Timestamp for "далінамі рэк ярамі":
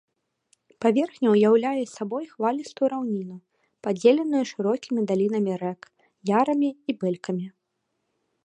5.13-6.69